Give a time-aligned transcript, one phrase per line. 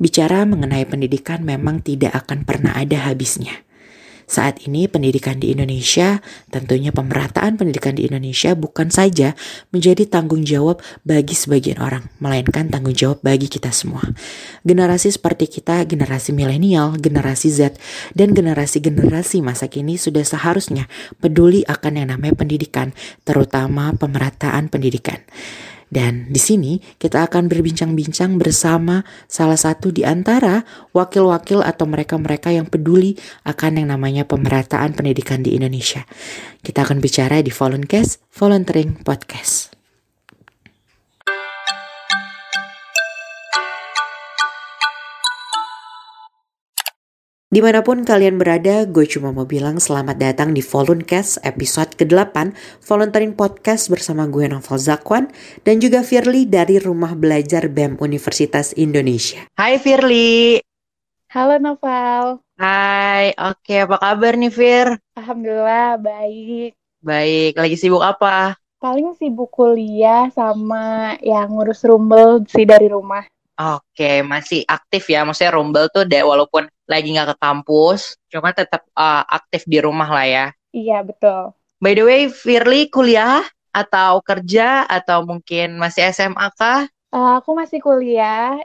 [0.00, 3.69] Bicara mengenai pendidikan memang tidak akan pernah ada habisnya.
[4.30, 6.22] Saat ini pendidikan di Indonesia,
[6.54, 9.34] tentunya pemerataan pendidikan di Indonesia bukan saja
[9.74, 14.06] menjadi tanggung jawab bagi sebagian orang, melainkan tanggung jawab bagi kita semua.
[14.62, 17.74] Generasi seperti kita, generasi milenial, generasi Z,
[18.14, 20.86] dan generasi-generasi masa kini sudah seharusnya
[21.18, 22.94] peduli akan yang namanya pendidikan,
[23.26, 25.26] terutama pemerataan pendidikan.
[25.90, 30.62] Dan di sini kita akan berbincang-bincang bersama salah satu di antara
[30.94, 36.06] wakil-wakil atau mereka-mereka yang peduli akan yang namanya pemerataan pendidikan di Indonesia.
[36.62, 39.79] Kita akan bicara di Voluncast Volunteering Podcast.
[47.50, 52.54] Di mana pun kalian berada, gue cuma mau bilang selamat datang di Voluncast episode ke-8
[52.86, 55.26] Volunteering Podcast bersama gue Novel Zakwan
[55.66, 59.50] dan juga Firly dari Rumah Belajar BEM Universitas Indonesia.
[59.58, 60.62] Hai Firly.
[61.34, 62.38] Halo Novel.
[62.54, 64.86] Hai, oke apa kabar nih Fir?
[65.18, 66.78] Alhamdulillah baik.
[67.02, 68.62] Baik, lagi sibuk apa?
[68.78, 73.26] Paling sibuk kuliah sama yang ngurus rumbel sih dari rumah.
[73.60, 75.20] Oke, masih aktif ya.
[75.20, 80.08] Maksudnya Rumble tuh deh walaupun lagi nggak ke kampus, cuma tetap uh, aktif di rumah
[80.08, 80.46] lah ya.
[80.72, 81.52] Iya, betul.
[81.76, 86.88] By the way, Firly kuliah atau kerja atau mungkin masih SMA kah?
[87.12, 88.56] Uh, aku masih kuliah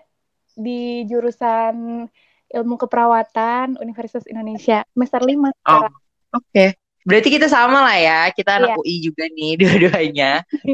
[0.55, 2.07] di jurusan
[2.47, 5.91] Ilmu Keperawatan Universitas Indonesia, semester 5 Oh, oke.
[6.31, 6.69] Okay.
[7.05, 8.81] Berarti kita sama lah ya, kita anak yeah.
[8.81, 10.31] UI juga nih dua-duanya.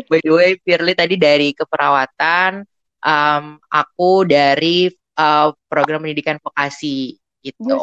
[0.08, 2.64] By the way, Firly tadi dari keperawatan,
[3.02, 7.78] um, aku dari uh, program pendidikan vokasi gitu.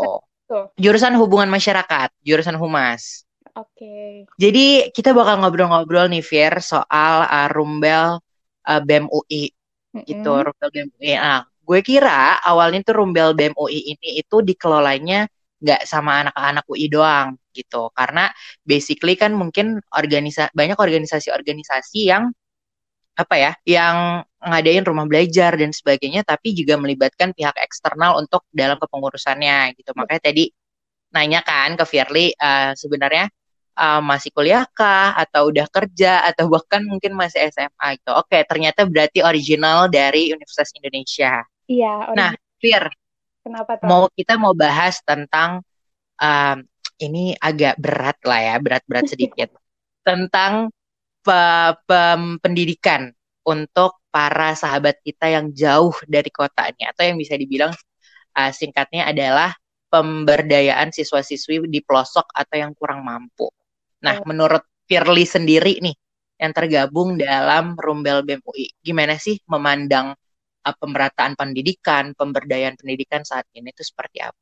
[0.48, 3.26] Jurusan, jurusan hubungan masyarakat, jurusan humas.
[3.58, 3.74] Oke.
[3.74, 4.12] Okay.
[4.38, 8.22] Jadi kita bakal ngobrol-ngobrol nih Fir soal uh, Rumbel
[8.64, 10.06] uh, BEM UI mm-hmm.
[10.06, 11.12] gitu, Rumbel BEM UI.
[11.18, 15.26] Nah, gue kira awalnya tuh Rumbel BEM UI ini itu dikelolanya
[15.58, 18.30] nggak sama anak-anak UI doang gitu karena
[18.62, 22.30] basically kan mungkin organisasi banyak organisasi-organisasi yang
[23.18, 28.78] apa ya yang ngadain rumah belajar dan sebagainya tapi juga melibatkan pihak eksternal untuk dalam
[28.78, 29.90] kepengurusannya gitu.
[29.98, 30.54] Makanya tadi
[31.10, 33.26] nanya kan ke Firly uh, sebenarnya
[33.74, 38.14] uh, masih kuliah kah atau udah kerja atau bahkan mungkin masih SMA gitu.
[38.14, 41.42] Oke ternyata berarti original dari Universitas Indonesia.
[41.66, 42.30] Iya nah
[42.62, 42.86] Fir
[43.42, 43.86] kenapa tuh?
[43.90, 45.66] mau kita mau bahas tentang
[46.22, 46.58] um,
[47.02, 49.50] ini agak berat lah ya berat-berat sedikit.
[50.08, 50.72] Tentang
[52.42, 53.12] pendidikan
[53.44, 57.72] untuk para sahabat kita yang jauh dari kota ini atau yang bisa dibilang
[58.36, 59.56] uh, singkatnya adalah
[59.88, 63.48] pemberdayaan siswa-siswi di pelosok atau yang kurang mampu.
[64.04, 64.26] Nah, oh.
[64.28, 65.96] menurut Firly sendiri nih
[66.40, 70.16] yang tergabung dalam Rumbel BEM UI, gimana sih memandang
[70.64, 74.38] uh, pemerataan pendidikan, pemberdayaan pendidikan saat ini itu seperti apa?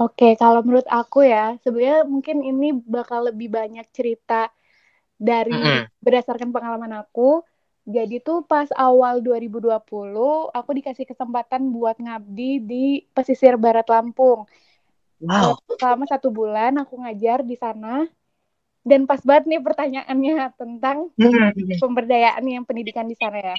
[0.00, 4.48] Oke, kalau menurut aku ya, sebenarnya mungkin ini bakal lebih banyak cerita
[5.20, 5.80] dari mm -hmm.
[6.00, 7.44] berdasarkan pengalaman aku.
[7.84, 9.68] Jadi tuh pas awal 2020
[10.52, 14.48] aku dikasih kesempatan buat ngabdi di pesisir barat Lampung.
[15.20, 15.60] Wow.
[15.76, 18.08] Selama satu bulan aku ngajar di sana.
[18.80, 21.76] Dan pas banget nih pertanyaannya tentang hmm.
[21.76, 23.56] pemberdayaan yang pendidikan di sana ya.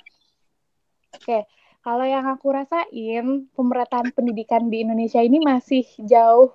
[1.12, 1.46] Oke,
[1.86, 6.50] kalau yang aku rasain pemerataan pendidikan di Indonesia ini masih jauh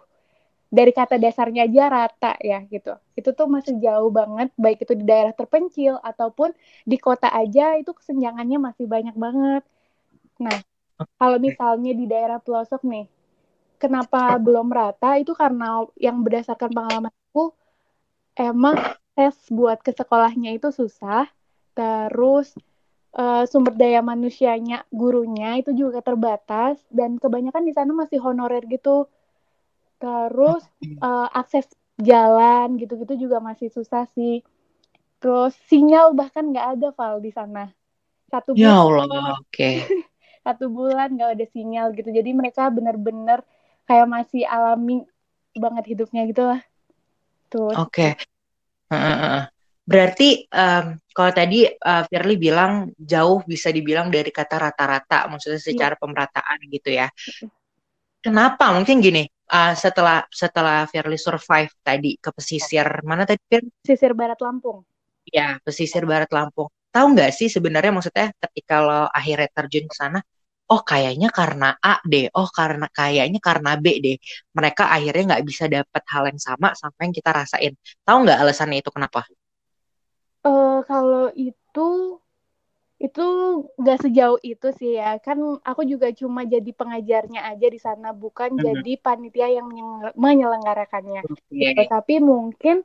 [0.66, 2.98] dari kata dasarnya aja rata ya gitu.
[3.14, 6.50] Itu tuh masih jauh banget baik itu di daerah terpencil ataupun
[6.82, 9.62] di kota aja itu kesenjangannya masih banyak banget.
[10.42, 10.58] Nah,
[11.16, 13.06] kalau misalnya di daerah pelosok nih,
[13.78, 17.52] kenapa belum rata itu karena yang berdasarkan pengalaman aku
[18.36, 18.76] emang
[19.16, 21.28] tes buat ke sekolahnya itu susah.
[21.76, 22.56] Terus
[23.16, 29.08] uh, sumber daya manusianya, gurunya itu juga terbatas dan kebanyakan di sana masih honorer gitu
[29.96, 30.62] Terus
[31.00, 31.66] uh, akses
[31.96, 34.44] jalan gitu-gitu juga masih susah sih.
[35.20, 37.72] Terus sinyal bahkan nggak ada Val di sana.
[38.28, 38.62] Satu bulan.
[38.62, 39.04] Ya Allah,
[39.40, 39.48] oke.
[39.50, 39.76] Okay.
[40.46, 42.12] satu bulan nggak ada sinyal gitu.
[42.12, 43.42] Jadi mereka bener-bener
[43.88, 45.02] kayak masih alami
[45.56, 46.60] banget hidupnya gitu lah.
[47.48, 47.72] Tuh.
[47.72, 48.14] Oke.
[48.14, 49.50] Okay.
[49.86, 55.94] Berarti um, kalau tadi uh, Firly bilang jauh bisa dibilang dari kata rata-rata, maksudnya secara
[55.94, 56.02] yeah.
[56.02, 57.06] pemerataan gitu ya.
[58.18, 58.74] Kenapa?
[58.74, 63.62] Mungkin gini, uh, setelah setelah Firly survive tadi ke pesisir mana tadi Fir?
[63.82, 64.82] Pesisir Barat Lampung.
[65.26, 66.70] Ya, pesisir Barat Lampung.
[66.94, 70.18] Tahu nggak sih sebenarnya maksudnya ketika lo akhirnya terjun ke sana,
[70.72, 74.16] oh kayaknya karena A deh, oh karena kayaknya karena B deh.
[74.56, 77.72] Mereka akhirnya nggak bisa dapat hal yang sama sampai yang kita rasain.
[78.06, 79.26] Tahu nggak alasannya itu kenapa?
[80.46, 82.18] Uh, kalau itu
[82.96, 83.26] itu
[83.76, 85.20] nggak sejauh itu sih ya.
[85.20, 88.64] Kan aku juga cuma jadi pengajarnya aja di sana bukan -hmm.
[88.64, 89.68] jadi panitia yang
[90.16, 91.22] menyelenggarakannya.
[91.28, 91.76] Okay.
[91.76, 91.82] gitu.
[91.92, 92.82] tapi mungkin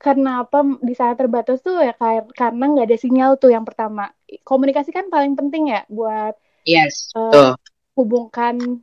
[0.00, 1.92] karena apa di sana terbatas tuh ya
[2.32, 4.08] karena nggak ada sinyal tuh yang pertama.
[4.48, 6.32] Komunikasi kan paling penting ya buat
[6.64, 7.52] yes uh,
[7.92, 8.80] hubungkan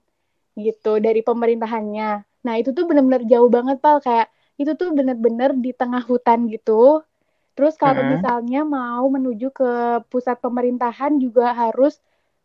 [0.53, 2.21] gitu dari pemerintahannya.
[2.45, 3.97] Nah itu tuh benar-benar jauh banget pal.
[3.97, 4.29] Kayak
[4.61, 7.01] itu tuh benar-benar di tengah hutan gitu
[7.57, 8.11] terus kalau hmm.
[8.13, 9.71] misalnya mau menuju ke
[10.11, 11.93] pusat pemerintahan juga harus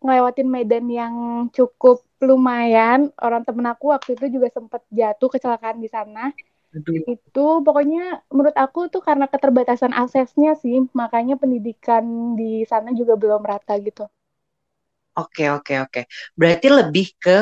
[0.02, 1.14] ngelewatin medan yang
[1.56, 3.12] cukup lumayan.
[3.26, 6.32] Orang temen aku waktu itu juga sempat jatuh kecelakaan di sana.
[6.72, 7.04] Aduh.
[7.14, 13.42] itu pokoknya menurut aku tuh karena keterbatasan aksesnya sih makanya pendidikan di sana juga belum
[13.52, 14.04] rata gitu.
[15.20, 16.00] Oke oke oke.
[16.40, 17.36] Berarti lebih ke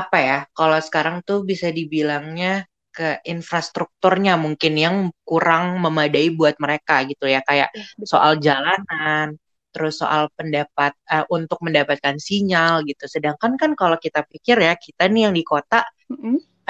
[0.00, 0.38] apa ya?
[0.56, 7.40] Kalau sekarang tuh bisa dibilangnya ke infrastrukturnya mungkin yang kurang memadai buat mereka gitu ya.
[7.46, 9.38] Kayak ya, soal jalanan
[9.70, 13.06] terus soal pendapat uh, untuk mendapatkan sinyal gitu.
[13.06, 15.86] Sedangkan kan kalau kita pikir ya kita nih yang di kota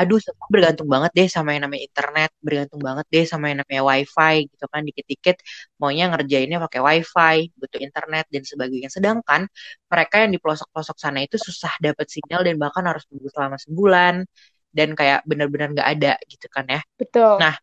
[0.00, 3.82] aduh semua bergantung banget deh sama yang namanya internet, bergantung banget deh sama yang namanya
[3.84, 4.80] wifi gitu kan.
[4.88, 5.36] Dikit-dikit
[5.76, 8.88] maunya ngerjainnya pakai wifi, butuh internet dan sebagainya.
[8.88, 9.44] Sedangkan
[9.92, 14.24] mereka yang di pelosok-pelosok sana itu susah dapat sinyal dan bahkan harus tunggu selama sebulan
[14.70, 16.80] dan kayak benar-benar nggak ada gitu kan ya.
[16.96, 17.38] Betul.
[17.42, 17.54] Nah,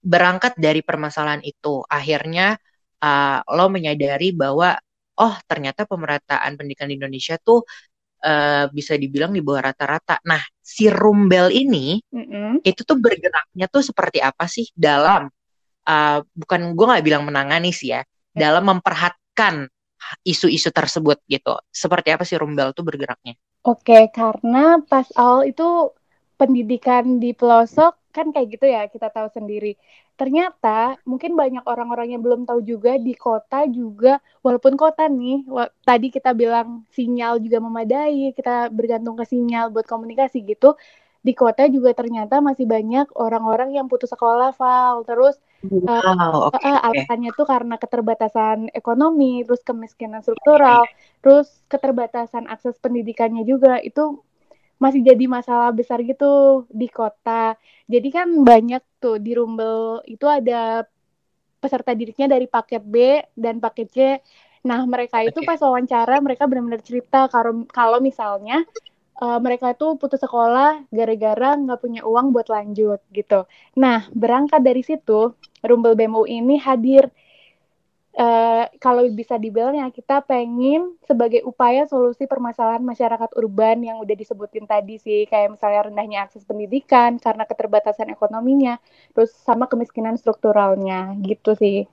[0.00, 2.54] berangkat dari permasalahan itu, akhirnya
[3.02, 4.76] uh, lo menyadari bahwa
[5.16, 7.64] oh ternyata pemerataan pendidikan di Indonesia tuh
[8.22, 10.20] uh, bisa dibilang di bawah rata-rata.
[10.28, 12.62] Nah, si rumbel ini mm-hmm.
[12.62, 15.26] itu tuh bergeraknya tuh seperti apa sih dalam
[15.88, 18.36] uh, bukan gue nggak bilang menangani sih ya, mm-hmm.
[18.36, 19.66] dalam memperhatikan
[20.22, 21.56] isu-isu tersebut gitu.
[21.72, 23.34] Seperti apa sih rumbel tuh bergeraknya?
[23.66, 25.66] Oke, karena pas awal itu
[26.40, 29.74] pendidikan di pelosok kan kayak gitu ya kita tahu sendiri.
[30.16, 35.44] Ternyata mungkin banyak orang-orang yang belum tahu juga di kota juga walaupun kota nih
[35.84, 40.72] tadi kita bilang sinyal juga memadai kita bergantung ke sinyal buat komunikasi gitu
[41.26, 45.34] di kota juga ternyata masih banyak orang-orang yang putus sekolah Val terus
[45.66, 50.94] wow, uh, okay, uh, alasannya tuh karena keterbatasan ekonomi terus kemiskinan struktural okay.
[51.26, 54.22] terus keterbatasan akses pendidikannya juga itu
[54.76, 57.56] masih jadi masalah besar gitu di kota.
[57.88, 60.84] Jadi kan banyak tuh di Rumble itu ada
[61.56, 63.98] peserta didiknya dari paket B dan paket C.
[64.68, 68.68] Nah, mereka itu pas wawancara mereka benar-benar cerita kalau kalau misalnya
[69.22, 73.44] uh, mereka itu putus sekolah gara-gara nggak punya uang buat lanjut gitu.
[73.78, 75.34] Nah, berangkat dari situ,
[75.64, 77.10] Rumble BMU ini hadir
[78.16, 84.16] uh, kalau bisa dibilang ya kita pengen sebagai upaya solusi permasalahan masyarakat urban yang udah
[84.16, 88.80] disebutin tadi sih kayak misalnya rendahnya akses pendidikan karena keterbatasan ekonominya
[89.12, 91.84] terus sama kemiskinan strukturalnya gitu sih.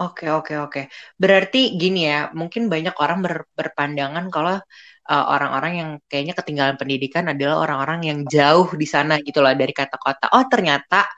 [0.00, 0.80] Oke oke oke.
[1.20, 4.56] Berarti gini ya, mungkin banyak orang ber, berpandangan kalau
[5.10, 9.74] uh, orang-orang yang kayaknya ketinggalan pendidikan adalah orang-orang yang jauh di sana gitu loh dari
[9.74, 10.30] kata kota.
[10.30, 11.10] Oh ternyata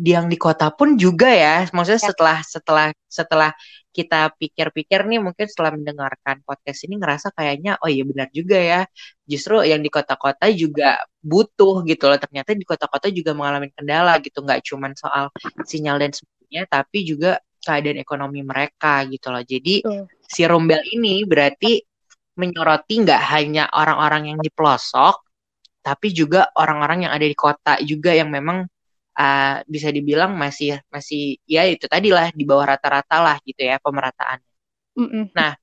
[0.00, 2.08] yang di kota pun juga ya maksudnya ya.
[2.08, 3.50] setelah setelah setelah
[3.92, 8.80] kita pikir-pikir nih mungkin setelah mendengarkan podcast ini ngerasa kayaknya oh iya benar juga ya
[9.28, 14.40] justru yang di kota-kota juga butuh gitu loh ternyata di kota-kota juga mengalami kendala gitu
[14.40, 15.28] nggak cuman soal
[15.68, 20.08] sinyal dan sebagainya tapi juga keadaan ekonomi mereka gitu loh jadi uh.
[20.24, 21.89] si rombel ini berarti
[22.40, 25.20] menyoroti nggak hanya orang-orang yang di pelosok
[25.80, 28.68] tapi juga orang-orang yang ada di kota juga yang memang
[29.16, 33.80] uh, bisa dibilang masih masih ya itu tadi lah di bawah rata-rata lah gitu ya
[33.80, 34.38] pemerataan.
[34.96, 35.24] Mm -mm.
[35.32, 35.56] Nah,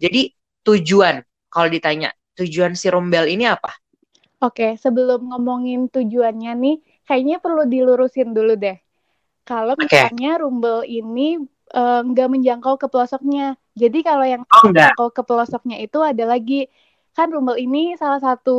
[0.00, 0.32] jadi
[0.64, 1.20] tujuan
[1.52, 3.72] kalau ditanya tujuan si Rumbel ini apa?
[4.44, 6.76] Oke, sebelum ngomongin tujuannya nih,
[7.08, 8.76] kayaknya perlu dilurusin dulu deh.
[9.48, 10.42] Kalau misalnya okay.
[10.44, 11.40] Rumbel ini
[11.72, 13.56] eh, nggak uh, menjangkau ke pelosoknya.
[13.76, 16.66] Jadi kalau yang oh, ke pelosoknya itu ada lagi
[17.12, 18.58] kan Rumbel ini salah satu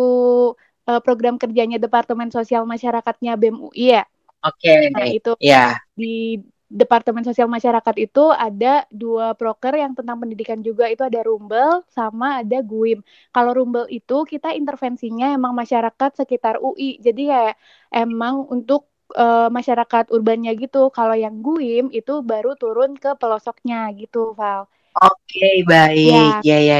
[0.85, 4.05] uh, program kerjanya Departemen Sosial Masyarakatnya BEM UI ya.
[4.45, 4.61] Oke.
[4.61, 4.93] Okay.
[4.93, 5.81] Nah itu yeah.
[5.97, 11.79] di Departemen Sosial Masyarakat itu ada dua proker yang tentang pendidikan juga itu ada Rumbel
[11.87, 12.99] sama ada GUIM.
[13.31, 16.99] Kalau Rumbel itu kita intervensinya emang masyarakat sekitar UI.
[16.99, 17.55] Jadi kayak
[17.95, 20.91] emang untuk uh, masyarakat urbannya gitu.
[20.91, 24.67] Kalau yang GUIM itu baru turun ke pelosoknya gitu, Val.
[24.97, 26.41] Oke, okay, baik.
[26.41, 26.79] Ya, ya,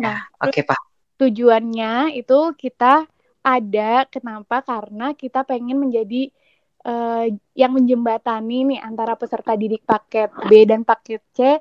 [0.00, 0.80] Nah, oke, okay, Pak.
[1.20, 3.04] Tujuannya itu kita
[3.44, 6.32] ada kenapa karena kita pengen menjadi
[6.84, 11.60] uh, yang menjembatani nih antara peserta didik paket B dan paket C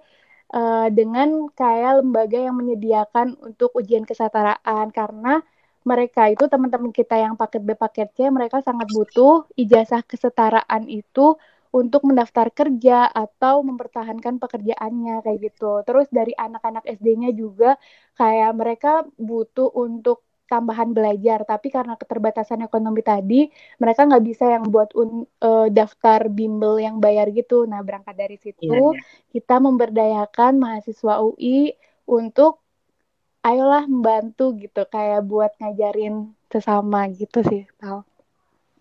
[0.56, 5.44] uh, dengan kayak lembaga yang menyediakan untuk ujian kesetaraan karena
[5.88, 11.40] mereka itu teman-teman kita yang paket B paket C mereka sangat butuh ijazah kesetaraan itu
[11.70, 15.86] untuk mendaftar kerja atau mempertahankan pekerjaannya kayak gitu.
[15.86, 17.78] Terus dari anak-anak SD-nya juga
[18.18, 23.46] kayak mereka butuh untuk tambahan belajar, tapi karena keterbatasan ekonomi tadi,
[23.78, 27.70] mereka nggak bisa yang buat un, uh, daftar bimbel yang bayar gitu.
[27.70, 29.30] Nah, berangkat dari situ, yeah, yeah.
[29.30, 31.78] kita memberdayakan mahasiswa UI
[32.10, 32.66] untuk
[33.46, 38.02] ayolah membantu gitu, kayak buat ngajarin sesama gitu sih, Tal.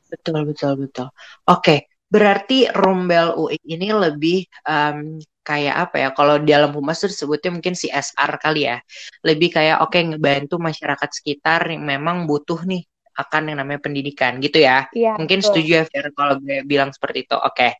[0.08, 1.12] Betul, betul, betul.
[1.44, 1.78] Oke, okay.
[2.08, 7.50] Berarti Rombel UI ini lebih um, kayak apa ya kalau di dalam humas tuh disebutnya
[7.52, 8.80] mungkin CSR kali ya.
[9.24, 12.84] Lebih kayak oke okay, ngebantu masyarakat sekitar yang memang butuh nih
[13.18, 15.58] akan yang namanya pendidikan gitu ya, ya mungkin betul.
[15.58, 17.34] setuju ya Fer kalau gue bilang seperti itu.
[17.34, 17.50] Oke.
[17.50, 17.72] Okay.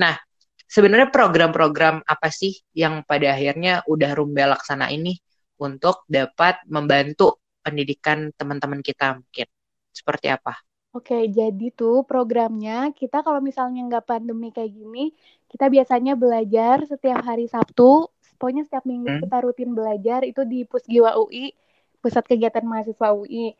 [0.00, 0.16] nah
[0.64, 5.12] sebenarnya program-program apa sih yang pada akhirnya udah Rumbel laksana ini
[5.60, 9.48] untuk dapat membantu pendidikan teman-teman kita mungkin?
[9.92, 15.12] Seperti apa Oke, jadi tuh programnya kita kalau misalnya nggak pandemi kayak gini,
[15.52, 18.08] kita biasanya belajar setiap hari Sabtu.
[18.40, 19.22] Pokoknya setiap minggu hmm.
[19.28, 21.52] kita rutin belajar itu di Pusgiwa UI,
[22.00, 23.52] Pusat Kegiatan Mahasiswa UI.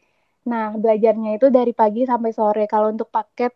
[0.49, 2.65] Nah, belajarnya itu dari pagi sampai sore.
[2.65, 3.53] Kalau untuk paket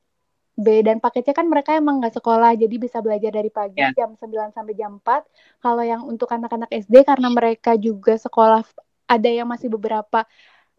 [0.53, 3.97] B dan paketnya kan mereka emang nggak sekolah, jadi bisa belajar dari pagi yeah.
[3.97, 5.65] jam 9 sampai jam 4.
[5.65, 8.61] Kalau yang untuk anak-anak SD karena mereka juga sekolah
[9.09, 10.29] ada yang masih beberapa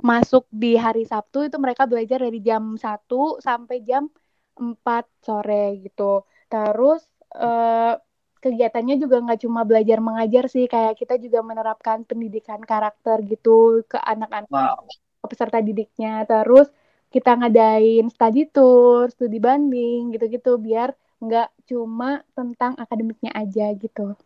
[0.02, 4.10] masuk di hari Sabtu itu mereka belajar dari jam 1 sampai jam
[4.58, 6.26] 4 sore gitu.
[6.50, 7.02] Terus
[7.38, 7.98] uh,
[8.44, 13.96] kegiatannya juga nggak cuma belajar mengajar sih, kayak kita juga menerapkan pendidikan karakter gitu ke
[13.96, 14.84] anak-anak wow.
[15.26, 16.28] peserta didiknya.
[16.28, 16.68] Terus
[17.14, 20.92] kita ngadain study tour, studi banding gitu-gitu biar
[21.24, 24.18] nggak cuma tentang akademiknya aja gitu.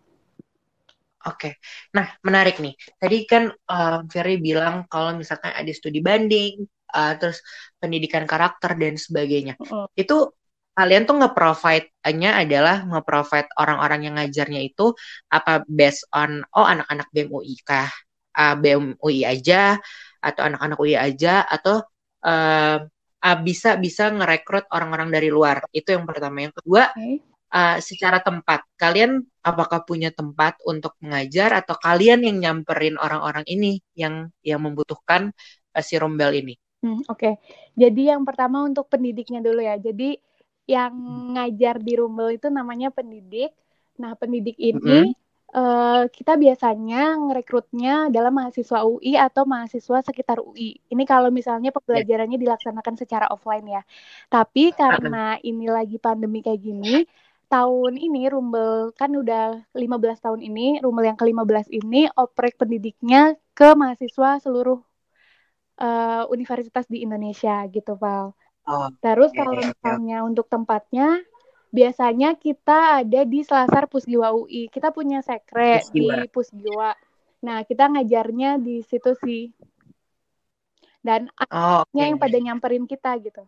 [1.25, 1.57] Oke,
[1.97, 2.77] nah menarik nih.
[3.01, 6.61] Tadi kan uh, Ferry bilang kalau misalkan ada studi banding,
[6.93, 7.41] uh, terus
[7.81, 9.57] pendidikan karakter dan sebagainya.
[9.57, 9.89] Uh.
[9.97, 10.37] Itu
[10.77, 14.93] kalian tuh nge-provide-nya adalah nge-provide orang-orang yang ngajarnya itu
[15.33, 17.89] apa based on oh anak-anak BEM UI kah?
[18.37, 19.81] Uh, BEM UI aja
[20.21, 21.81] atau anak-anak UI aja atau
[22.29, 22.77] uh,
[23.25, 25.65] uh, bisa bisa ngerekrut orang-orang dari luar.
[25.73, 26.45] Itu yang pertama.
[26.45, 28.63] Yang kedua, okay uh, secara tempat.
[28.75, 35.31] Kalian apakah punya tempat untuk mengajar atau kalian yang nyamperin orang-orang ini yang yang membutuhkan
[35.75, 36.55] uh, si rombel ini?
[36.77, 37.33] Hmm, Oke, okay.
[37.73, 39.81] jadi yang pertama untuk pendidiknya dulu ya.
[39.81, 40.21] Jadi
[40.67, 41.39] yang hmm.
[41.39, 43.55] ngajar di rombel itu namanya pendidik.
[43.97, 45.57] Nah, pendidik ini hmm.
[45.57, 50.77] uh, kita biasanya ngerekrutnya dalam mahasiswa UI atau mahasiswa sekitar UI.
[50.85, 53.81] Ini kalau misalnya pembelajarannya dilaksanakan secara offline ya.
[54.29, 57.01] Tapi karena ini lagi pandemi kayak gini,
[57.47, 63.73] tahun ini Rumble kan udah 15 tahun ini, Rumble yang ke-15 ini oprek pendidiknya ke
[63.73, 64.79] mahasiswa seluruh
[65.79, 68.35] uh, universitas di Indonesia gitu, Val.
[68.67, 70.27] Oh, Terus okay, kalau misalnya okay.
[70.27, 71.23] untuk tempatnya
[71.71, 74.67] biasanya kita ada di Selasar Pusgiwa UI.
[74.67, 76.13] Kita punya sekre Pusgiwa.
[76.19, 76.89] di Pusgiwa.
[77.47, 79.51] Nah, kita ngajarnya di situ sih.
[80.99, 81.95] Dan oh, okay.
[81.95, 83.47] yang pada nyamperin kita gitu.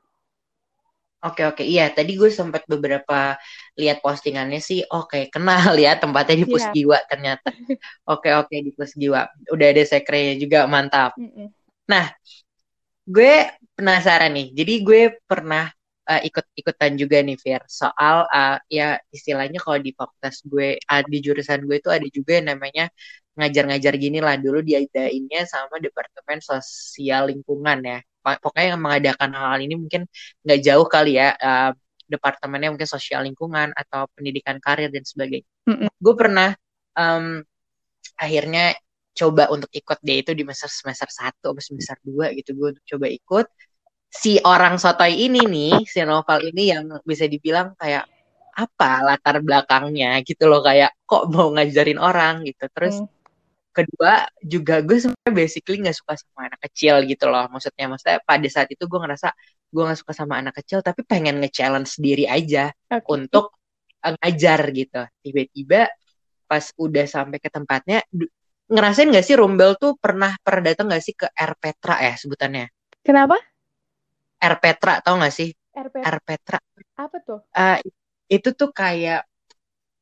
[1.19, 3.35] Oke oke iya tadi gue sempat beberapa
[3.75, 6.51] lihat postingannya sih oke kenal ya tempatnya di iya.
[6.55, 7.03] Pusgiwa yeah.
[7.11, 7.49] ternyata
[8.07, 11.47] oke oke di Pusgiwa udah ada sekrenya juga mantap mm -mm.
[11.91, 12.07] nah
[13.03, 15.67] gue penasaran nih jadi gue pernah
[16.07, 21.03] uh, ikut ikutan juga nih Fir soal uh, ya istilahnya kalau di fakultas gue uh,
[21.03, 22.87] di jurusan gue itu ada juga yang namanya
[23.35, 29.75] ngajar-ngajar gini lah dulu diadainnya sama departemen sosial lingkungan ya pokoknya yang mengadakan hal-hal ini
[29.79, 30.01] mungkin
[30.43, 31.71] nggak jauh kali ya uh,
[32.09, 35.45] departemennya mungkin sosial lingkungan atau pendidikan karir dan sebagainya.
[35.69, 35.89] Mm -hmm.
[36.01, 36.49] Gue pernah
[36.97, 37.45] um,
[38.17, 38.73] akhirnya
[39.13, 42.85] coba untuk ikut dia itu di semester semester satu atau semester dua gitu gue untuk
[42.97, 43.45] coba ikut.
[44.09, 48.09] Si orang sotoy ini nih si novel ini yang bisa dibilang kayak
[48.57, 50.17] apa latar belakangnya?
[50.25, 52.41] gitu loh kayak kok mau ngajarin orang?
[52.43, 52.65] gitu.
[52.73, 53.18] Terus mm
[53.69, 57.45] kedua juga gue sebenarnya basically nggak suka sama anak kecil gitu loh.
[57.53, 59.29] Maksudnya maksudnya pada saat itu gue ngerasa
[59.69, 63.05] gue nggak suka sama anak kecil tapi pengen nge-challenge sendiri aja okay.
[63.05, 63.53] untuk
[64.01, 65.01] ngajar gitu.
[65.21, 65.89] Tiba-tiba
[66.49, 68.01] pas udah sampai ke tempatnya
[68.69, 72.65] ngerasain gak sih Rumbel tuh pernah pernah datang gak sih ke R Petra ya sebutannya?
[73.05, 73.37] Kenapa?
[74.41, 75.53] R Petra tau gak sih?
[75.53, 76.59] R Petra, R Petra.
[76.97, 77.39] apa tuh?
[77.53, 77.77] Uh,
[78.29, 79.28] itu tuh kayak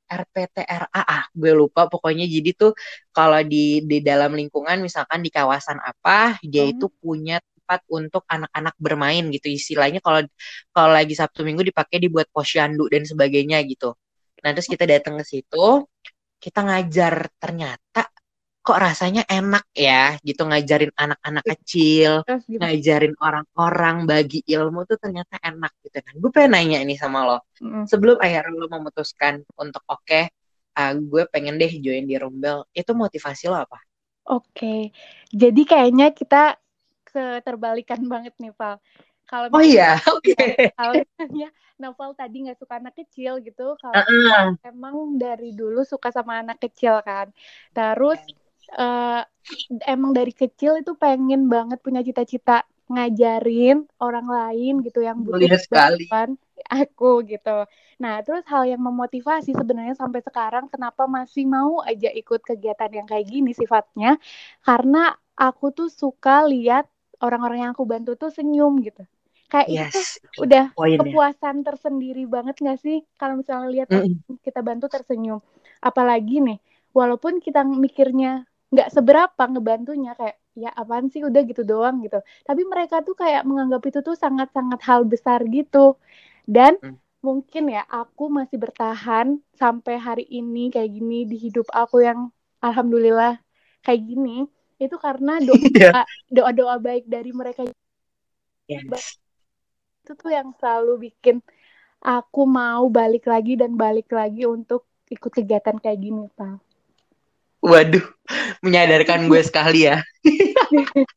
[0.08, 2.26] RPTRA ah gue lupa pokoknya.
[2.26, 2.72] Jadi tuh
[3.12, 6.74] kalau di di dalam lingkungan misalkan di kawasan apa dia hmm.
[6.74, 9.48] itu punya tempat untuk anak-anak bermain gitu.
[9.52, 10.24] Istilahnya kalau
[10.72, 13.94] kalau lagi Sabtu Minggu dipakai dibuat posyandu dan sebagainya gitu.
[14.44, 15.84] Nah terus kita datang ke situ
[16.40, 17.28] kita ngajar.
[17.36, 18.08] Ternyata
[18.68, 21.52] kok rasanya enak ya gitu ngajarin anak-anak iya.
[21.56, 22.60] kecil, gitu.
[22.60, 26.14] ngajarin orang-orang bagi ilmu tuh ternyata enak gitu kan.
[26.20, 27.40] Gue pengen nanya ini sama lo.
[27.64, 27.88] Mm.
[27.88, 30.28] Sebelum akhirnya lo memutuskan untuk oke, okay,
[30.76, 33.80] uh, gue pengen deh join di Rumbel, itu motivasi lo apa?
[34.28, 34.52] Oke.
[34.52, 34.82] Okay.
[35.32, 36.60] Jadi kayaknya kita
[37.08, 38.84] keterbalikan banget nih, Val.
[39.28, 40.36] Kalau Oh iya, oke.
[40.36, 40.76] Okay.
[40.76, 44.48] Kalau misalnya Novel tadi nggak suka anak kecil gitu, kalau uh -uh.
[44.68, 47.32] emang dari dulu suka sama anak kecil kan.
[47.72, 48.20] Terus
[48.76, 49.24] uh,
[49.88, 56.40] emang dari kecil itu pengen banget punya cita-cita ngajarin orang lain gitu yang butuh bantuan
[56.72, 57.68] aku gitu.
[58.00, 63.08] Nah, terus hal yang memotivasi sebenarnya sampai sekarang kenapa masih mau aja ikut kegiatan yang
[63.08, 64.16] kayak gini sifatnya
[64.64, 66.88] karena aku tuh suka lihat
[67.20, 69.04] orang-orang yang aku bantu tuh senyum gitu.
[69.48, 69.96] Kayak yes.
[69.96, 70.00] itu
[70.44, 71.08] udah Poinnya.
[71.08, 74.44] kepuasan tersendiri banget gak sih kalau misalnya lihat mm -hmm.
[74.44, 75.40] kita bantu tersenyum.
[75.80, 76.60] Apalagi nih,
[76.92, 82.20] walaupun kita mikirnya nggak seberapa ngebantunya kayak ya apaan sih udah gitu doang gitu.
[82.44, 85.96] Tapi mereka tuh kayak menganggap itu tuh sangat-sangat hal besar gitu.
[86.44, 86.98] Dan hmm.
[87.24, 93.40] mungkin ya aku masih bertahan sampai hari ini kayak gini di hidup aku yang alhamdulillah
[93.86, 94.48] kayak gini
[94.78, 97.64] itu karena doa doa doa baik dari mereka.
[98.68, 99.16] Yes.
[100.04, 101.40] itu tuh yang selalu bikin
[102.04, 106.67] aku mau balik lagi dan balik lagi untuk ikut kegiatan kayak gini pak
[107.62, 108.06] Waduh,
[108.62, 109.98] menyadarkan gue sekali ya.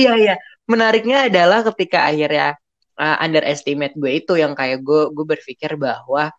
[0.00, 0.34] iya iya,
[0.70, 2.56] menariknya adalah ketika akhirnya
[3.00, 6.30] uh, underestimate gue itu yang kayak gue gue berpikir bahwa,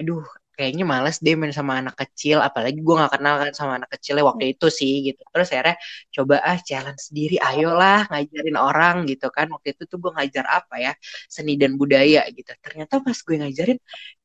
[0.00, 0.24] aduh
[0.56, 4.24] kayaknya males deh main sama anak kecil, apalagi gue gak kenal kan sama anak kecilnya
[4.28, 5.22] waktu itu sih gitu.
[5.32, 5.76] Terus akhirnya
[6.16, 9.46] coba ah challenge sendiri, ayolah ngajarin orang gitu kan.
[9.54, 10.92] Waktu itu tuh gue ngajar apa ya,
[11.32, 12.52] seni dan budaya gitu.
[12.64, 13.78] Ternyata pas gue ngajarin,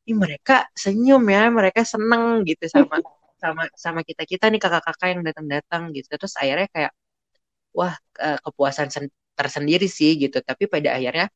[0.10, 3.00] ih mereka senyum ya, mereka seneng gitu sama
[3.46, 6.08] sama sama kita kita nih kakak-kakak yang datang-datang gitu.
[6.20, 6.92] Terus akhirnya kayak
[7.78, 7.94] wah
[8.46, 8.88] kepuasan
[9.40, 10.38] tersendiri sih gitu.
[10.42, 11.28] Tapi pada akhirnya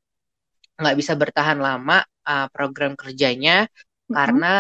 [0.80, 4.14] nggak bisa bertahan lama uh, program kerjanya mm-hmm.
[4.16, 4.54] karena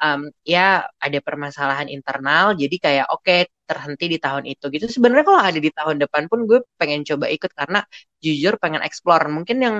[0.00, 2.56] um, ya ada permasalahan internal.
[2.56, 4.64] Jadi kayak oke okay, terhenti di tahun itu.
[4.72, 4.86] Gitu.
[4.88, 7.80] Sebenarnya kalau ada di tahun depan pun gue pengen coba ikut karena
[8.24, 9.28] jujur pengen explore.
[9.28, 9.76] Mungkin yang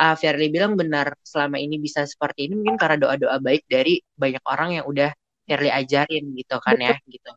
[0.00, 4.42] uh, Firly bilang benar selama ini bisa seperti ini mungkin karena doa-doa baik dari banyak
[4.46, 5.10] orang yang udah
[5.44, 7.30] Firly ajarin gitu kan ya gitu.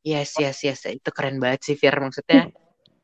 [0.00, 0.80] Yes, yes, yes.
[0.88, 1.92] Itu keren banget sih Fir.
[2.00, 2.48] Maksudnya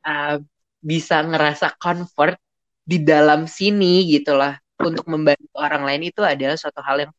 [0.07, 0.41] uh,
[0.81, 2.41] bisa ngerasa comfort
[2.87, 4.57] di dalam sini gitu lah.
[4.77, 7.13] Untuk membantu orang lain itu adalah suatu hal yang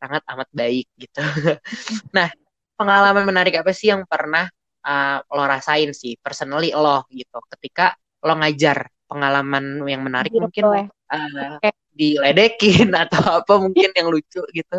[0.00, 1.20] sangat amat baik gitu.
[2.16, 2.28] nah,
[2.76, 4.48] pengalaman menarik apa sih yang pernah
[4.84, 10.64] uh, lo rasain sih, personally lo gitu, ketika lo ngajar pengalaman yang menarik gitu, mungkin
[11.12, 11.72] uh, okay.
[11.92, 14.78] diledekin atau apa mungkin yang lucu gitu.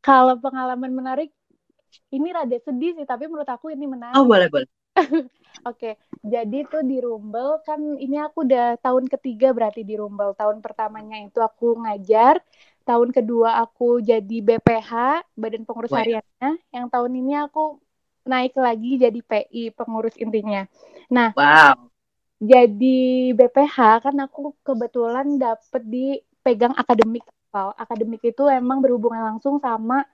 [0.00, 1.30] Kalau pengalaman menarik,
[2.10, 4.16] ini rada sedih sih, tapi menurut aku ini menarik.
[4.16, 4.68] Oh, boleh, boleh.
[5.00, 5.28] Oke,
[5.66, 5.94] okay.
[6.24, 10.32] jadi tuh di Rumble kan ini aku udah tahun ketiga berarti di Rumble.
[10.34, 12.40] Tahun pertamanya itu aku ngajar,
[12.88, 16.00] tahun kedua aku jadi BPH, Badan Pengurus wow.
[16.00, 16.50] Hariannya.
[16.72, 17.78] Yang tahun ini aku
[18.24, 20.64] naik lagi jadi PI, pengurus intinya.
[21.08, 21.76] Nah, wow.
[22.40, 29.58] jadi BPH kan aku kebetulan dapet di pegang akademik kalau akademik itu emang berhubungan langsung
[29.58, 30.06] sama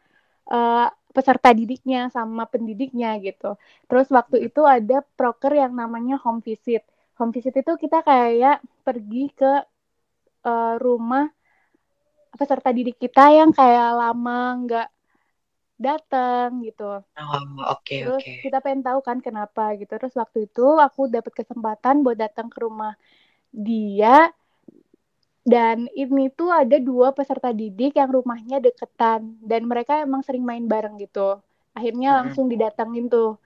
[0.50, 3.56] uh, peserta didiknya sama pendidiknya gitu.
[3.88, 6.84] Terus waktu itu ada proker yang namanya home visit.
[7.16, 9.52] Home visit itu kita kayak pergi ke
[10.44, 11.32] uh, rumah
[12.36, 14.88] peserta didik kita yang kayak lama nggak
[15.76, 17.00] datang gitu.
[17.00, 17.40] Oh,
[17.72, 18.40] oke okay, Terus okay.
[18.44, 19.92] kita pengen tahu kan kenapa gitu.
[19.96, 22.96] Terus waktu itu aku dapat kesempatan buat datang ke rumah
[23.52, 24.28] dia
[25.46, 30.66] dan ini tuh ada dua peserta didik yang rumahnya deketan dan mereka emang sering main
[30.66, 31.38] bareng gitu.
[31.70, 32.18] Akhirnya hmm.
[32.18, 33.38] langsung didatengin tuh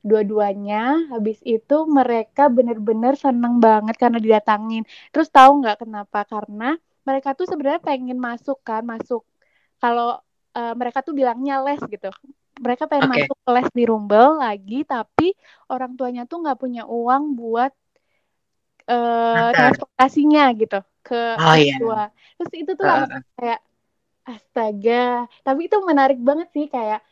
[0.00, 1.12] dua-duanya.
[1.12, 4.88] Habis itu mereka bener-bener seneng banget karena didatangin.
[5.12, 6.24] Terus tahu nggak kenapa?
[6.24, 6.72] Karena
[7.04, 9.20] mereka tuh sebenarnya pengen masuk kan, masuk.
[9.76, 10.16] Kalau
[10.56, 12.08] uh, mereka tuh bilangnya les gitu.
[12.64, 13.28] Mereka pengen okay.
[13.28, 15.36] masuk les di Rumble lagi, tapi
[15.68, 17.76] orang tuanya tuh nggak punya uang buat
[18.88, 21.78] uh, transportasinya gitu ke oh, iya.
[21.78, 22.02] tua.
[22.42, 23.06] Terus itu tuh uh.
[23.38, 23.60] kayak
[24.26, 25.30] astaga.
[25.46, 27.06] Tapi itu menarik banget sih kayak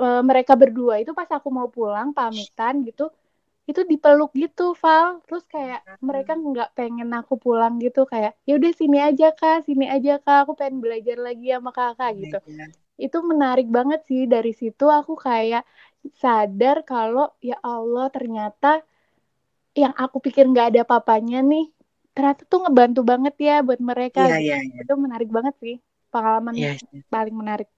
[0.00, 3.12] uh, mereka berdua itu pas aku mau pulang pamitan gitu
[3.68, 8.72] itu dipeluk gitu Val terus kayak mereka nggak pengen aku pulang gitu kayak ya udah
[8.72, 12.72] sini aja kak sini aja kak aku pengen belajar lagi sama kakak gitu yeah.
[12.96, 15.68] itu menarik banget sih dari situ aku kayak
[16.16, 18.80] sadar kalau ya Allah ternyata
[19.76, 21.68] yang aku pikir nggak ada papanya nih
[22.18, 24.26] ternyata tuh ngebantu banget ya buat mereka.
[24.26, 24.82] Iya, iya, iya.
[24.82, 25.78] Itu menarik banget sih.
[26.10, 27.06] Pengalaman yeah, yeah.
[27.06, 27.70] paling menarik.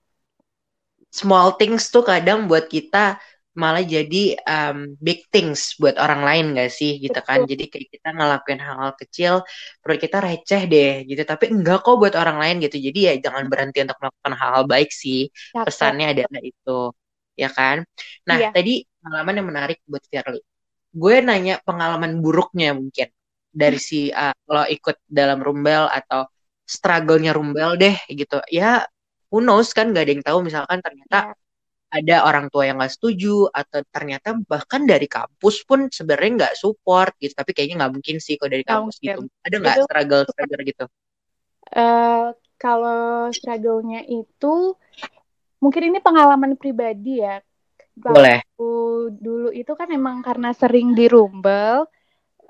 [1.11, 3.19] small things tuh kadang buat kita
[3.51, 8.09] malah jadi um, big things buat orang lain gak sih gitu kan jadi kayak kita
[8.15, 9.33] ngelakuin hal-hal kecil
[9.83, 13.51] perut kita receh deh gitu tapi enggak kok buat orang lain gitu jadi ya jangan
[13.51, 16.95] berhenti untuk melakukan hal-hal baik sih pesannya adalah itu
[17.35, 17.83] ya kan
[18.23, 18.49] nah iya.
[18.55, 20.39] tadi pengalaman yang menarik buat Firly
[20.91, 23.11] gue nanya pengalaman buruknya mungkin
[23.51, 26.25] dari si uh, lo ikut dalam rumbel atau
[26.63, 28.39] struggle-nya rumbel deh gitu.
[28.47, 28.87] Ya
[29.27, 30.39] who knows kan gak ada yang tahu.
[30.47, 31.39] Misalkan ternyata yeah
[31.91, 37.11] ada orang tua yang nggak setuju atau ternyata bahkan dari kampus pun sebenarnya nggak support
[37.19, 37.35] gitu.
[37.35, 39.11] Tapi kayaknya nggak mungkin sih kalau dari kampus okay.
[39.11, 40.85] gitu ada nggak struggle struggle gitu?
[41.71, 44.55] Uh, kalau struggle-nya itu
[45.59, 47.43] mungkin ini pengalaman pribadi ya.
[47.91, 48.39] Boleh.
[49.11, 51.91] Dulu itu kan emang karena sering di Rumble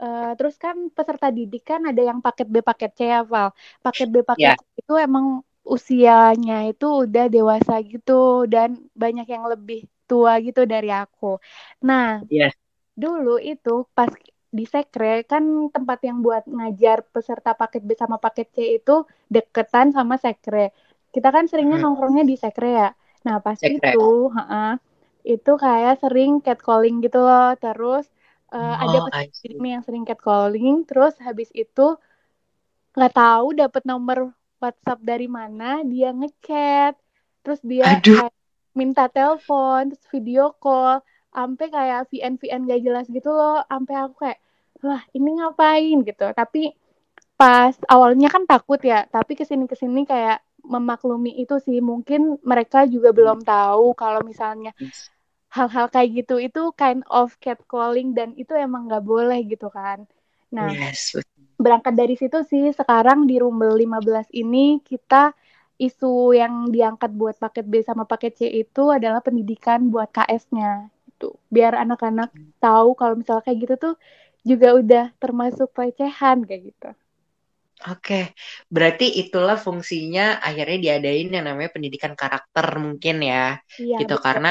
[0.01, 3.53] Uh, terus kan peserta didik kan ada yang paket B paket C ya Val.
[3.85, 4.57] Paket B paket yeah.
[4.57, 10.89] C itu emang usianya itu udah dewasa gitu dan banyak yang lebih tua gitu dari
[10.89, 11.37] aku.
[11.85, 12.57] Nah, yes.
[12.97, 14.09] dulu itu pas
[14.51, 19.95] di sekre kan tempat yang buat ngajar peserta paket B sama paket C itu deketan
[19.95, 20.75] sama sekre.
[21.13, 21.85] Kita kan seringnya hmm.
[21.87, 22.89] nongkrongnya di sekre ya.
[23.23, 23.93] Nah, pas sekre.
[23.93, 24.75] itu, uh,
[25.23, 27.55] itu kayak sering catcalling gitu loh.
[27.55, 28.09] Terus
[28.51, 31.95] uh, oh, ada peserta yang sering catcalling, terus habis itu
[32.91, 36.93] nggak tahu dapat nomor WhatsApp dari mana, dia ngechat,
[37.41, 38.29] terus dia kayak
[38.77, 44.15] minta telepon, terus video call, sampai kayak VN VN gak jelas gitu loh, sampai aku
[44.21, 44.39] kayak
[44.83, 45.97] wah ini ngapain?
[46.05, 46.27] Gitu.
[46.35, 46.71] Tapi
[47.39, 51.81] pas awalnya kan takut ya, tapi ke sini ke sini kayak memaklumi itu sih.
[51.81, 54.75] Mungkin mereka juga belum tahu kalau misalnya
[55.55, 59.99] hal-hal kayak gitu itu kind of catcalling dan itu emang nggak boleh gitu kan.
[60.57, 61.13] Nah, yes,
[61.63, 65.23] berangkat dari situ sih sekarang di Rumble 15 ini kita
[65.87, 70.71] isu yang diangkat buat paket B sama paket C itu adalah pendidikan buat KS-nya
[71.09, 72.29] itu biar anak-anak
[72.65, 73.95] tahu kalau misalnya kayak gitu tuh
[74.49, 76.89] juga udah termasuk pelecehan kayak gitu.
[77.89, 78.37] Oke,
[78.75, 84.21] berarti itulah fungsinya akhirnya diadain yang namanya pendidikan karakter mungkin ya, iya, gitu betul.
[84.25, 84.49] karena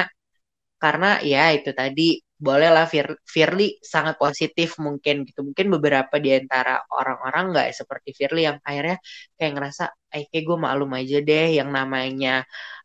[0.82, 2.02] karena ya itu tadi
[2.40, 5.40] bolehlah Fir Firly sangat positif mungkin gitu.
[5.48, 8.96] Mungkin beberapa di antara orang-orang nggak seperti Firly yang akhirnya
[9.36, 9.82] kayak ngerasa
[10.16, 12.30] eh kayak gue maklum aja deh yang namanya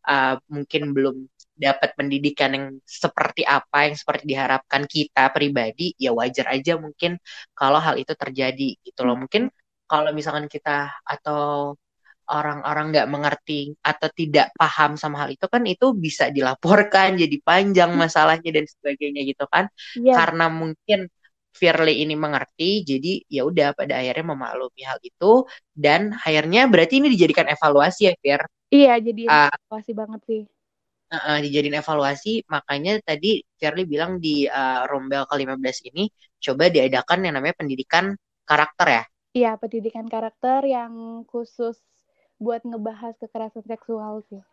[0.10, 1.16] uh, mungkin belum
[1.56, 7.16] dapat pendidikan yang seperti apa yang seperti diharapkan kita pribadi ya wajar aja mungkin
[7.56, 9.16] kalau hal itu terjadi gitu loh.
[9.24, 9.48] Mungkin
[9.88, 11.74] kalau misalkan kita atau
[12.30, 17.94] orang-orang nggak mengerti atau tidak paham sama hal itu kan itu bisa dilaporkan jadi panjang
[17.94, 18.00] hmm.
[18.02, 19.70] masalahnya dan sebagainya gitu kan.
[19.98, 20.18] Yeah.
[20.18, 21.10] karena mungkin
[21.56, 27.08] Firly ini mengerti jadi ya udah pada akhirnya memaklumi hal itu dan akhirnya berarti ini
[27.08, 28.44] dijadikan evaluasi ya Fir?
[28.76, 30.42] Iya jadi uh, evaluasi banget sih.
[31.08, 32.44] Uh, uh, dijadiin evaluasi.
[32.52, 36.12] Makanya tadi Firly bilang di uh, Rombel ke-15 ini
[36.44, 38.12] coba diadakan yang namanya pendidikan
[38.44, 39.04] karakter ya?
[39.36, 41.80] Iya pendidikan karakter yang khusus
[42.42, 44.44] buat ngebahas kekerasan seksual sih.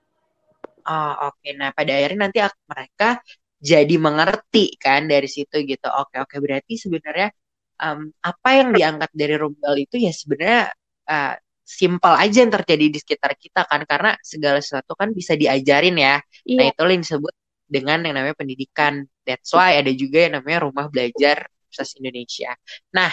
[0.83, 1.55] Oh oke, okay.
[1.55, 3.23] nah pada akhirnya nanti mereka
[3.63, 5.87] jadi mengerti kan dari situ gitu.
[5.87, 7.31] Oke oke, berarti sebenarnya
[7.79, 10.75] um, apa yang diangkat dari Rumbel itu ya sebenarnya
[11.07, 15.95] uh, simpel aja yang terjadi di sekitar kita kan, karena segala sesuatu kan bisa diajarin
[15.95, 16.19] ya.
[16.43, 16.57] Iya.
[16.59, 17.35] Nah itu yang disebut
[17.71, 19.07] dengan yang namanya pendidikan.
[19.23, 22.51] That's why ada juga yang namanya rumah belajar Universitas Indonesia.
[22.93, 23.11] Nah,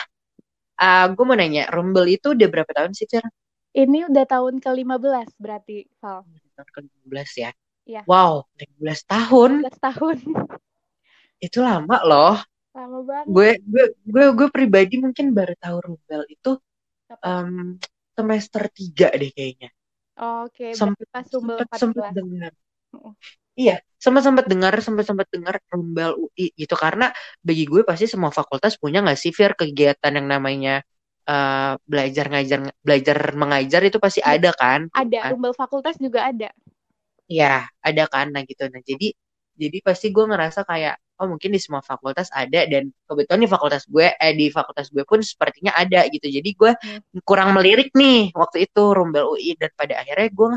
[0.82, 3.24] uh, gue mau nanya, Rumbel itu udah berapa tahun sih, Cer?
[3.70, 6.26] Ini udah tahun ke-15 berarti, Val.
[6.58, 7.52] Tahun ke-15 ya?
[7.86, 8.02] Iya.
[8.06, 9.52] Wow, 15 tahun.
[9.66, 10.18] 15 tahun.
[11.46, 12.38] itu lama loh.
[12.74, 13.26] Lama banget.
[13.30, 16.58] Gue gue gue gue pribadi mungkin baru tahu Rubel itu
[17.26, 17.78] um,
[18.14, 19.70] semester 3 deh kayaknya.
[20.20, 20.72] Oh, Oke, okay.
[20.76, 22.52] sempat sempat sempat dengar.
[23.60, 27.12] Iya, sempat sempat dengar, sempat sempat dengar Rumbel UI gitu karena
[27.44, 30.80] bagi gue pasti semua fakultas punya nggak sih Fir kegiatan yang namanya
[31.30, 34.42] uh, belajar ngajar belajar mengajar itu pasti iya.
[34.42, 34.90] ada kan?
[34.92, 36.50] Ada rumbel fakultas juga ada.
[37.30, 38.34] Ya ada kan?
[38.34, 38.66] Nah gitu.
[38.74, 39.14] Nah jadi
[39.60, 43.84] jadi pasti gue ngerasa kayak oh mungkin di semua fakultas ada dan kebetulan di fakultas
[43.92, 46.26] gue eh di fakultas gue pun sepertinya ada gitu.
[46.26, 47.22] Jadi gue hmm.
[47.28, 50.50] kurang melirik nih waktu itu rumbel UI dan pada akhirnya gue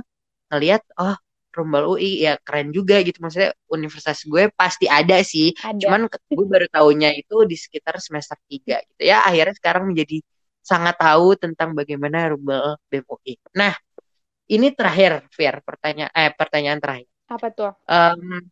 [0.54, 1.16] ngelihat oh
[1.52, 3.18] rumbel UI ya keren juga gitu.
[3.20, 5.52] Maksudnya universitas gue pasti ada sih.
[5.60, 5.82] Ada.
[5.82, 9.02] cuman gue baru tahunya itu di sekitar semester 3 gitu.
[9.02, 10.22] Ya akhirnya sekarang menjadi
[10.62, 13.34] sangat tahu tentang bagaimana rubel BEM UI.
[13.58, 13.74] Nah,
[14.48, 17.10] ini terakhir, Fir, pertanyaan eh pertanyaan terakhir.
[17.26, 17.72] Apa tuh?
[17.90, 18.46] Um,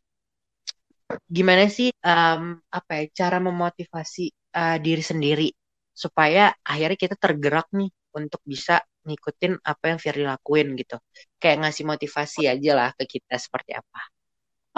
[1.27, 5.49] gimana sih um, apa ya cara memotivasi uh, diri sendiri
[5.90, 10.96] supaya akhirnya kita tergerak nih untuk bisa ngikutin apa yang Firly lakuin gitu.
[11.40, 14.19] Kayak ngasih motivasi aja lah ke kita seperti apa.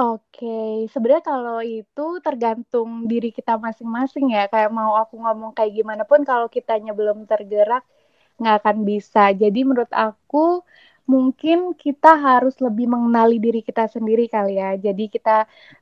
[0.01, 0.47] Oke,
[0.93, 4.41] sebenarnya kalau itu tergantung diri kita masing-masing ya.
[4.53, 7.83] Kayak mau aku ngomong kayak gimana pun kalau kitanya belum tergerak
[8.41, 9.21] nggak akan bisa.
[9.43, 10.39] Jadi menurut aku
[11.13, 14.69] mungkin kita harus lebih mengenali diri kita sendiri kali ya.
[14.87, 15.31] Jadi kita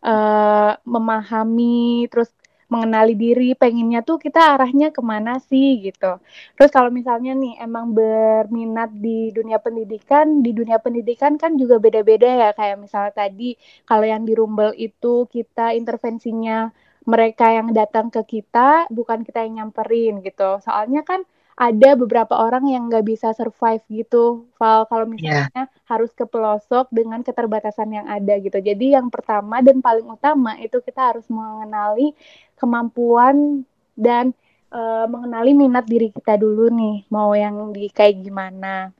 [0.06, 2.30] uh, memahami terus
[2.72, 6.22] mengenali diri pengennya tuh kita arahnya ke mana sih gitu.
[6.56, 12.28] Terus kalau misalnya nih emang berminat di dunia pendidikan di dunia pendidikan kan juga beda-beda
[12.30, 12.50] ya.
[12.59, 16.70] Kayak misalnya tadi kalau yang di Rumble itu kita intervensinya
[17.04, 20.62] mereka yang datang ke kita bukan kita yang nyamperin gitu.
[20.62, 21.26] Soalnya kan
[21.60, 24.88] ada beberapa orang yang nggak bisa survive gitu, Val.
[24.88, 25.12] Kalau iya.
[25.12, 25.84] misalnya yeah.
[25.84, 28.56] harus ke pelosok dengan keterbatasan yang ada gitu.
[28.64, 32.16] Jadi yang pertama dan paling utama itu kita harus mengenali
[32.56, 34.32] kemampuan dan
[34.72, 38.96] uh, mengenali minat diri kita dulu nih, mau yang di kayak gimana.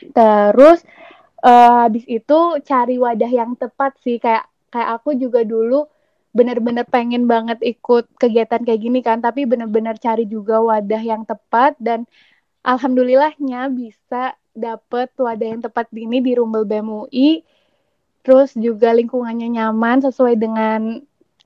[0.00, 0.80] Terus
[1.44, 5.91] uh, habis itu cari wadah yang tepat sih kayak kayak aku juga dulu
[6.32, 11.76] bener-bener pengen banget ikut kegiatan kayak gini kan tapi bener-bener cari juga wadah yang tepat
[11.76, 12.08] dan
[12.64, 17.44] alhamdulillahnya bisa dapet wadah yang tepat ini di Rumbel BMUI
[18.24, 21.02] terus juga lingkungannya nyaman sesuai dengan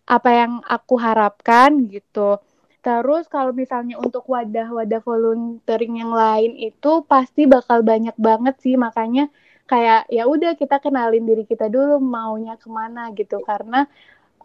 [0.07, 2.38] apa yang aku harapkan gitu.
[2.79, 9.27] Terus kalau misalnya untuk wadah-wadah volunteering yang lain itu pasti bakal banyak banget sih makanya
[9.66, 13.42] kayak ya udah kita kenalin diri kita dulu maunya ke mana gitu.
[13.42, 13.90] Karena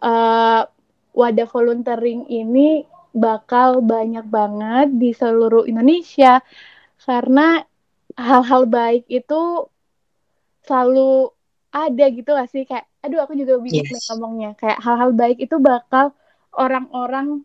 [0.02, 0.66] uh,
[1.14, 6.40] wadah volunteering ini bakal banyak banget di seluruh Indonesia
[7.04, 7.60] karena
[8.16, 9.68] hal-hal baik itu
[10.64, 11.28] selalu
[11.72, 14.08] ada gitu gak sih kayak aduh aku juga bingung yes.
[14.12, 16.12] ngomongnya kayak hal-hal baik itu bakal
[16.52, 17.42] orang-orang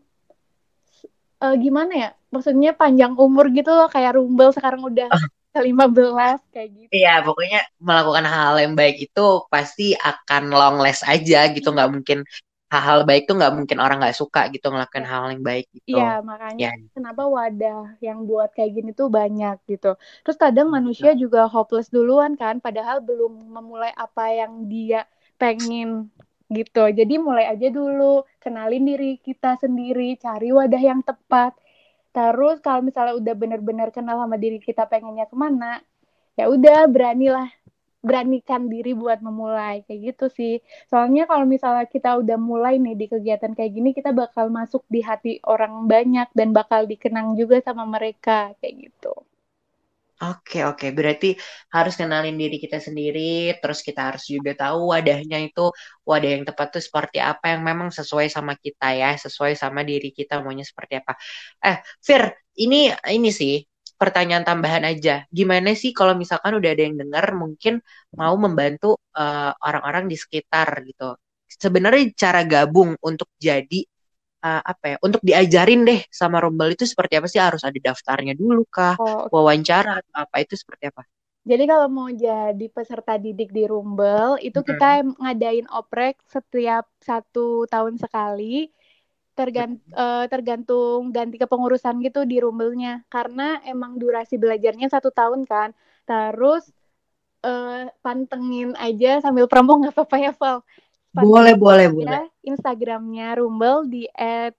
[1.41, 5.27] uh, gimana ya maksudnya panjang umur gitu loh kayak rumbel sekarang udah uh.
[5.57, 6.91] 15 kayak gitu.
[6.93, 12.21] Iya, pokoknya melakukan hal yang baik itu pasti akan long last aja gitu, nggak mungkin
[12.67, 15.11] hal-hal baik tuh nggak mungkin orang nggak suka gitu ngelakuin iya.
[15.11, 15.97] hal yang baik gitu.
[15.97, 16.91] Iya makanya ya.
[16.91, 19.95] kenapa wadah yang buat kayak gini tuh banyak gitu.
[20.27, 25.07] Terus kadang manusia juga hopeless duluan kan, padahal belum memulai apa yang dia
[25.39, 26.11] pengen
[26.51, 26.83] gitu.
[26.91, 31.55] Jadi mulai aja dulu, kenalin diri kita sendiri, cari wadah yang tepat.
[32.11, 35.79] Terus kalau misalnya udah bener-bener kenal sama diri kita pengennya ke mana,
[36.35, 37.47] ya udah beranilah
[38.03, 40.53] beranikan diri buat memulai kayak gitu sih.
[40.91, 44.99] Soalnya kalau misalnya kita udah mulai nih di kegiatan kayak gini, kita bakal masuk di
[45.05, 49.13] hati orang banyak dan bakal dikenang juga sama mereka kayak gitu.
[50.17, 50.85] Oke, oke.
[50.97, 51.37] Berarti
[51.69, 55.61] harus kenalin diri kita sendiri, terus kita harus juga tahu wadahnya itu
[56.09, 60.09] wadah yang tepat tuh seperti apa yang memang sesuai sama kita ya, sesuai sama diri
[60.09, 61.13] kita maunya seperti apa.
[61.61, 63.61] Eh, Fir, ini ini sih
[63.97, 65.25] pertanyaan tambahan aja.
[65.33, 67.81] Gimana sih kalau misalkan udah ada yang dengar mungkin
[68.13, 71.17] mau membantu eh, orang-orang di sekitar gitu.
[71.47, 73.81] Sebenarnya cara gabung untuk jadi
[74.43, 74.97] uh, apa ya?
[75.01, 77.39] Untuk diajarin deh sama Rombel itu seperti apa sih?
[77.41, 78.95] Harus ada daftarnya dulu kah?
[78.99, 79.31] Oh, okay.
[79.33, 81.03] Wawancara atau apa itu seperti apa?
[81.47, 84.67] Jadi kalau mau jadi peserta didik di Rumbel, itu hmm.
[84.67, 88.67] kita ngadain oprek setiap satu tahun sekali
[89.37, 93.05] tergant uh, tergantung ganti kepengurusan gitu di rumbelnya.
[93.13, 95.77] Karena emang durasi belajarnya satu tahun kan.
[96.09, 96.73] Terus
[97.45, 100.65] uh, pantengin aja sambil promo nggak apa-apa ya Val?
[101.13, 102.29] Boleh boleh boleh.
[102.41, 104.53] Instagramnya Rumbel di at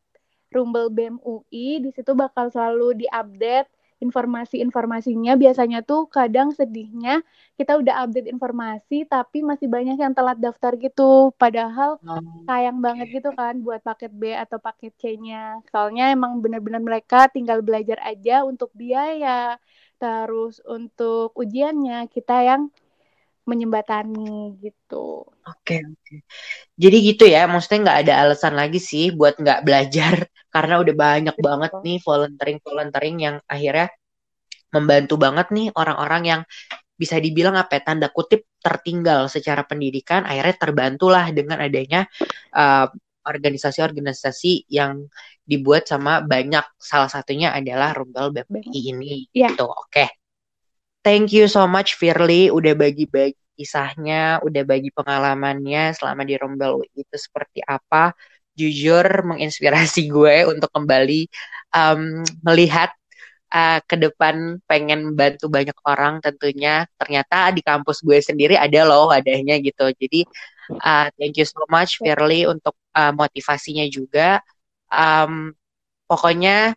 [0.49, 7.27] Rumbel BEM UI di situ bakal selalu diupdate informasi-informasinya biasanya tuh kadang sedihnya
[7.59, 11.35] kita udah update informasi tapi masih banyak yang telat daftar gitu.
[11.35, 15.59] Padahal oh, sayang banget gitu kan buat paket B atau paket C-nya.
[15.75, 19.59] Soalnya emang bener-bener mereka tinggal belajar aja untuk biaya.
[19.99, 22.71] Terus untuk ujiannya kita yang
[23.49, 25.27] menyembatani gitu.
[25.49, 26.15] Oke oke.
[26.77, 30.15] Jadi gitu ya, maksudnya nggak ada alasan lagi sih buat nggak belajar
[30.55, 33.89] karena udah banyak banget nih volunteering volunteering yang akhirnya
[34.69, 36.41] membantu banget nih orang-orang yang
[36.99, 42.11] bisa dibilang apa ya, tanda kutip tertinggal secara pendidikan akhirnya terbantulah dengan adanya
[42.53, 42.91] uh,
[43.23, 45.07] organisasi-organisasi yang
[45.45, 49.53] dibuat sama banyak salah satunya adalah Rumbel BPI ini yeah.
[49.53, 49.69] gitu.
[49.69, 49.89] Oke.
[49.93, 50.09] Okay.
[51.07, 57.17] Thank you so much Firly udah bagi-bagi kisahnya, udah bagi pengalamannya selama di Rombel itu
[57.19, 58.15] seperti apa.
[58.59, 61.27] Jujur menginspirasi gue untuk kembali
[61.75, 62.91] um, melihat
[63.53, 66.87] uh, ke depan pengen bantu banyak orang tentunya.
[66.95, 69.91] Ternyata di kampus gue sendiri ada loh wadahnya gitu.
[69.93, 70.25] Jadi
[70.79, 74.41] uh, thank you so much Firly untuk uh, motivasinya juga.
[74.89, 75.53] Um,
[76.09, 76.73] pokoknya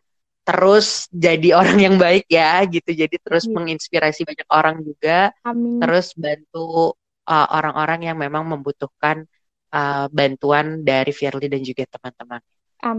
[0.51, 3.55] terus jadi orang yang baik ya gitu jadi terus Amin.
[3.71, 5.79] menginspirasi banyak orang juga Amin.
[5.79, 6.99] terus bantu
[7.31, 9.23] uh, orang-orang yang memang membutuhkan
[9.71, 12.41] uh, bantuan dari Firly dan juga teman-teman.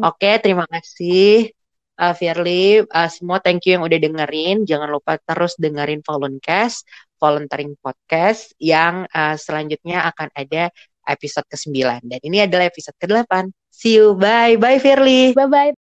[0.06, 1.50] Oke, terima kasih
[1.98, 2.86] uh, Firly.
[2.86, 4.64] Uh, semua thank you yang udah dengerin.
[4.64, 6.86] Jangan lupa terus dengerin Voluncast,
[7.18, 10.70] Volunteering Podcast yang uh, selanjutnya akan ada
[11.02, 12.06] episode ke-9.
[12.06, 13.50] Dan ini adalah episode ke-8.
[13.74, 14.14] See you.
[14.14, 14.54] Bye.
[14.54, 15.34] Bye, Firly.
[15.34, 15.81] Bye-bye.